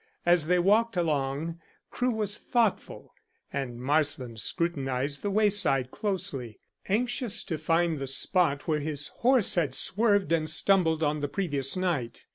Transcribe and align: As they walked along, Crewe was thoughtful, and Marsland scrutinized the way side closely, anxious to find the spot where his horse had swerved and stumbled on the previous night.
As 0.25 0.47
they 0.47 0.57
walked 0.57 0.97
along, 0.97 1.59
Crewe 1.91 2.09
was 2.09 2.35
thoughtful, 2.39 3.13
and 3.53 3.77
Marsland 3.79 4.39
scrutinized 4.39 5.21
the 5.21 5.29
way 5.29 5.47
side 5.47 5.91
closely, 5.91 6.59
anxious 6.89 7.43
to 7.43 7.59
find 7.59 7.99
the 7.99 8.07
spot 8.07 8.67
where 8.67 8.79
his 8.79 9.09
horse 9.19 9.53
had 9.53 9.75
swerved 9.75 10.31
and 10.31 10.49
stumbled 10.49 11.03
on 11.03 11.19
the 11.19 11.27
previous 11.27 11.77
night. 11.77 12.25